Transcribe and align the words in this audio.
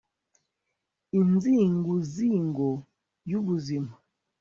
inzinguzingo 1.19 2.69
y'ubuzima 3.29 3.93